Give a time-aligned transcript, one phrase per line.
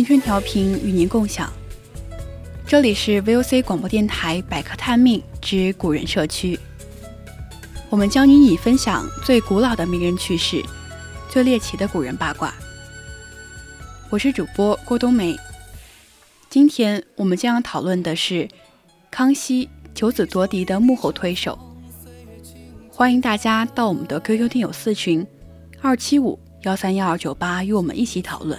[0.00, 1.52] 青春调频与您共享，
[2.66, 6.58] 这里是 VOC 广播电台百科探秘之古人社区。
[7.90, 10.64] 我们将与你分享最古老的名人趣事，
[11.28, 12.54] 最猎奇的古人八卦。
[14.08, 15.36] 我是主播郭冬梅。
[16.48, 18.48] 今天我们将要讨论的是
[19.10, 21.58] 康熙九子夺嫡的幕后推手。
[22.88, 25.26] 欢迎大家到我们的 QQ 听友四群
[25.82, 28.58] 二七五幺三幺二九八与我们一起讨论。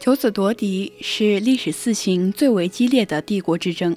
[0.00, 3.94] 九子夺嫡是历史四行最为激烈的帝国之争。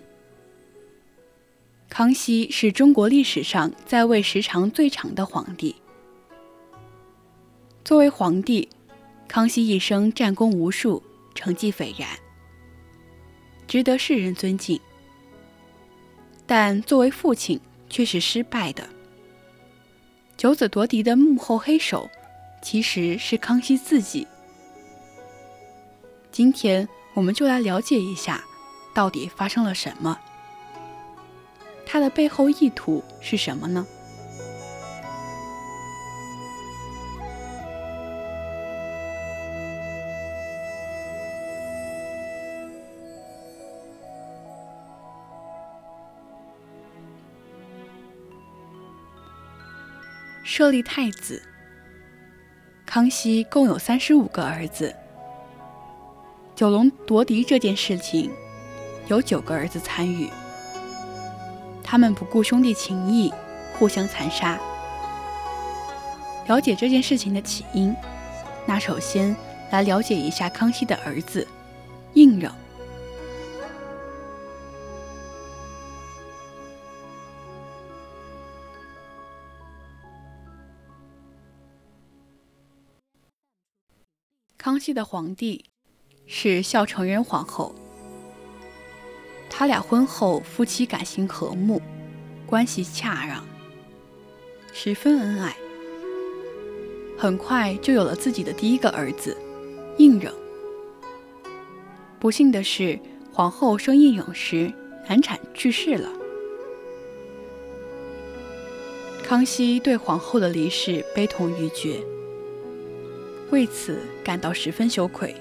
[1.87, 5.73] 康熙是中国历史上在位时长最长的皇帝。
[7.85, 8.67] 作为皇帝，
[9.29, 11.01] 康熙一生战功无数，
[11.33, 12.09] 成绩斐然，
[13.65, 14.77] 值得世人尊敬。
[16.45, 17.57] 但作为父亲，
[17.89, 18.89] 却是失败的。
[20.35, 22.09] 九子夺嫡的幕后黑手，
[22.61, 24.27] 其实是康熙自己。
[26.33, 28.43] 今天我们就来了解一下，
[28.91, 30.19] 到底发生了什么？
[31.85, 33.85] 它的背后意图是什么呢？
[50.43, 51.43] 设立太子，
[52.87, 54.95] 康熙共有三十五个儿子。
[56.55, 58.31] 九龙夺嫡这件事情，
[59.07, 60.29] 有九个儿子参与，
[61.83, 63.33] 他们不顾兄弟情谊，
[63.77, 64.59] 互相残杀。
[66.47, 67.93] 了解这件事情的起因，
[68.67, 69.35] 那首先
[69.71, 71.47] 来了解一下康熙的儿子
[72.13, 72.51] 胤禛。
[84.55, 85.72] 康熙的皇帝。
[86.25, 87.75] 是孝成仁皇后，
[89.49, 91.81] 他俩婚后夫妻感情和睦，
[92.45, 93.45] 关系洽让，
[94.73, 95.55] 十分恩爱。
[97.17, 99.37] 很快就有了自己的第一个儿子
[99.97, 100.31] 胤禛。
[102.19, 102.99] 不幸的是，
[103.31, 104.73] 皇后生胤禛时
[105.07, 106.09] 难产去世了。
[109.23, 112.01] 康熙对皇后的离世悲痛欲绝，
[113.51, 115.35] 为此感到十分羞愧。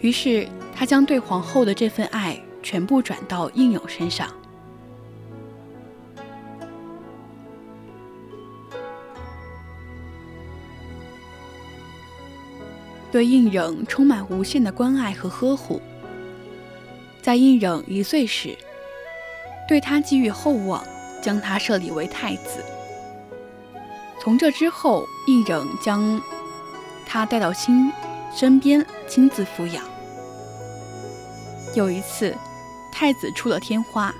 [0.00, 4.28] 于是，他将对皇后的这份爱全部转到胤禛身上。
[13.12, 15.82] 对胤禛充满无限的关爱和呵护。
[17.20, 18.56] 在胤禛一岁时，
[19.68, 20.82] 对他寄予厚望，
[21.20, 22.64] 将他设立为太子。
[24.22, 26.22] 从这之后，胤禛将
[27.04, 27.92] 他带到亲
[28.32, 29.89] 身边，亲自抚养。
[31.74, 32.36] 有一次，
[32.92, 34.12] 太子出了天花，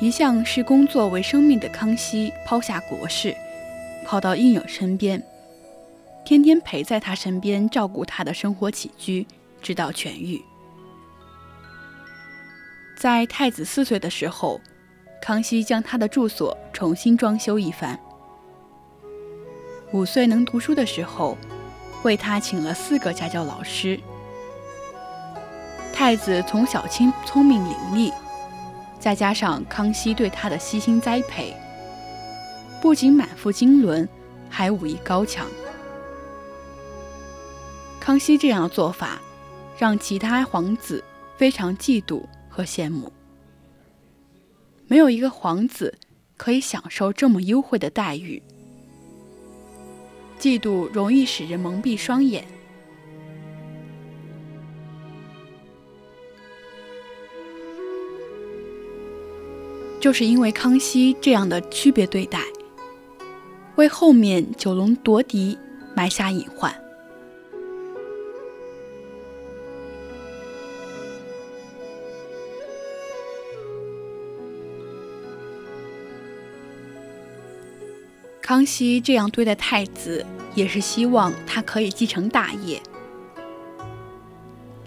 [0.00, 3.34] 一向视工作为生命的康熙抛下国事，
[4.04, 5.20] 跑到胤禛身边，
[6.24, 9.26] 天天陪在他身边，照顾他的生活起居，
[9.60, 10.40] 直到痊愈。
[12.96, 14.60] 在太子四岁的时候，
[15.20, 17.98] 康熙将他的住所重新装修一番。
[19.92, 21.36] 五岁能读书的时候，
[22.04, 23.98] 为他请了四个家教老师。
[26.06, 28.12] 太子从小亲聪明伶俐，
[29.00, 31.52] 再加上康熙对他的悉心栽培，
[32.80, 34.06] 不仅满腹经纶，
[34.48, 35.48] 还武艺高强。
[37.98, 39.20] 康熙这样的做法，
[39.76, 41.02] 让其他皇子
[41.36, 43.12] 非常嫉妒和羡慕。
[44.86, 45.98] 没有一个皇子
[46.36, 48.40] 可以享受这么优惠的待遇。
[50.38, 52.46] 嫉妒容易使人蒙蔽双眼。
[59.98, 62.40] 就是因为康熙这样的区别对待，
[63.74, 65.58] 为后面九龙夺嫡
[65.94, 66.72] 埋下隐患。
[78.40, 82.80] 康熙这样对待太子，也是希望他可以继承大业。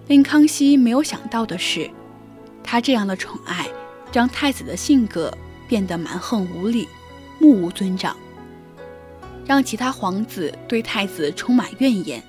[0.08, 1.90] 令康熙没有想到的是，
[2.64, 3.68] 他这样的宠爱。
[4.12, 5.32] 让太子的性格
[5.68, 6.88] 变得蛮横无理、
[7.40, 8.18] 目无尊长，
[9.46, 12.22] 让其他皇子对太子充满怨言。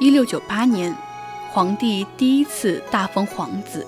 [0.00, 0.94] 一六九八年，
[1.52, 3.86] 皇帝第一次大封皇子，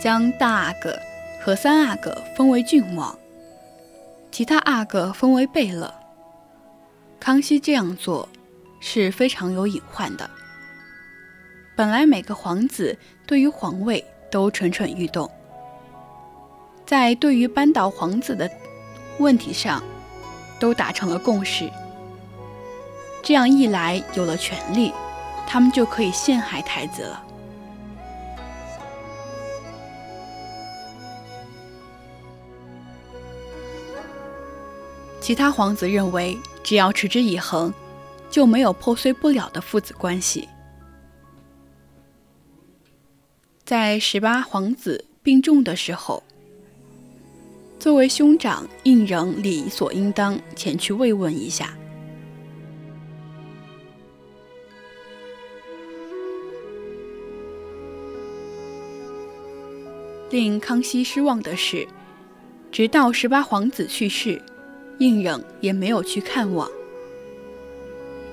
[0.00, 0.98] 将大阿哥。
[1.44, 3.18] 和三阿哥封为郡王，
[4.32, 5.92] 其他阿哥封为贝勒。
[7.20, 8.26] 康熙这样做
[8.80, 10.30] 是非常有隐患的。
[11.76, 12.96] 本来每个皇子
[13.26, 15.30] 对于皇位都蠢蠢欲动，
[16.86, 18.50] 在对于扳倒皇子的
[19.18, 19.84] 问题上
[20.58, 21.70] 都达成了共识。
[23.22, 24.94] 这样一来，有了权力，
[25.46, 27.23] 他们就可以陷害太子了。
[35.24, 37.72] 其他皇子认为，只要持之以恒，
[38.28, 40.46] 就没有破碎不了的父子关系。
[43.64, 46.22] 在十八皇子病重的时候，
[47.78, 51.74] 作为兄长，胤禛理所应当前去慰问一下。
[60.28, 61.88] 令康熙失望的是，
[62.70, 64.38] 直到十八皇子去世。
[64.98, 66.70] 胤禛也没有去看望，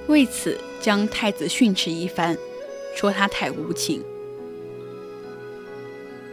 [0.08, 2.38] 为此将太子训斥一番，
[2.96, 4.02] 说他太无情。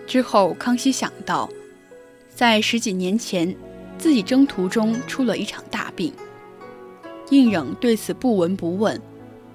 [0.06, 1.48] 之后，康熙想到，
[2.34, 3.54] 在十几年前
[3.98, 6.12] 自己征途中出了一场大病，
[7.30, 9.00] 胤禛对此不闻不问，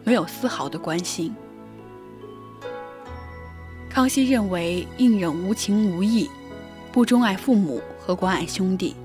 [0.03, 1.33] 没有丝毫的关心。
[3.89, 6.29] 康熙认为胤禛无情无义，
[6.91, 8.95] 不钟爱父母和关爱兄弟。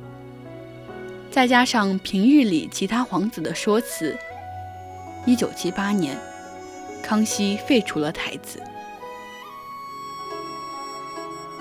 [1.31, 4.17] 再加上平日里其他皇子的说辞，
[5.25, 6.17] 一九七八年，
[7.03, 8.61] 康熙废除了太子。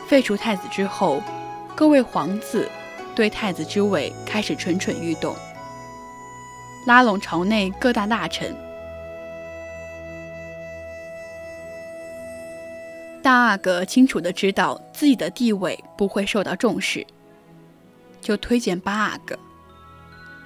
[0.07, 1.21] 废除太子之后，
[1.75, 2.67] 各位皇子
[3.13, 5.35] 对太子之位开始蠢蠢欲动，
[6.87, 8.55] 拉拢朝内各大大臣。
[13.21, 17.05] 大阿哥清楚的知道自己的地位不会受到重视，
[18.21, 19.37] 就推荐八阿哥。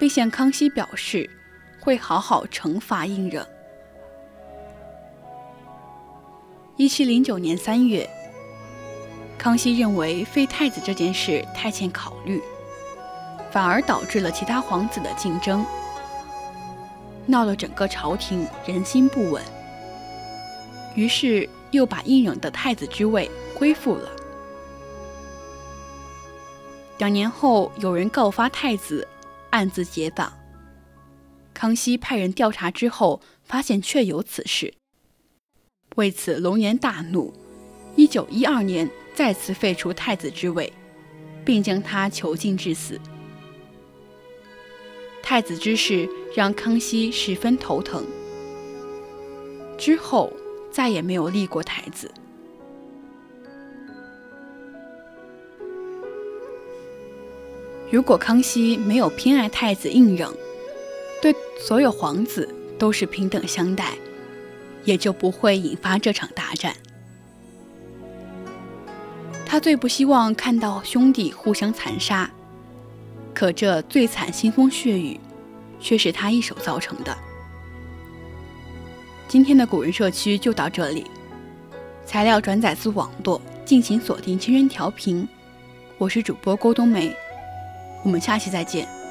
[0.02, 1.30] 并向康熙表示
[1.78, 3.46] 会好好惩罚胤禛。
[6.76, 8.10] 一七零九年三月，
[9.38, 12.42] 康熙认为废太子这件事太欠考虑，
[13.52, 15.64] 反而导致了其他皇子的竞争，
[17.24, 19.40] 闹得整个朝廷人心不稳。
[20.96, 24.10] 于是又把胤禛的太子之位恢复了。
[26.98, 29.06] 两年后，有人告发太子。
[29.52, 30.32] 暗自结党。
[31.54, 34.74] 康熙派人调查之后，发现确有此事。
[35.96, 37.32] 为此龙颜大怒，
[37.94, 40.72] 一九一二年再次废除太子之位，
[41.44, 42.98] 并将他囚禁致死。
[45.22, 48.04] 太子之事让康熙十分头疼，
[49.78, 50.32] 之后
[50.70, 52.10] 再也没有立过太子。
[57.92, 60.34] 如果康熙没有偏爱太子胤禛，
[61.20, 63.92] 对所有皇子都是平等相待，
[64.86, 66.74] 也就不会引发这场大战。
[69.44, 72.30] 他最不希望看到兄弟互相残杀，
[73.34, 75.20] 可这最惨腥风血雨，
[75.78, 77.14] 却是他一手造成的。
[79.28, 81.04] 今天的古人社区就到这里，
[82.06, 85.28] 材料转载自网络，敬请锁定青春调频，
[85.98, 87.14] 我是主播郭冬梅。
[88.02, 89.01] 我们下期再见。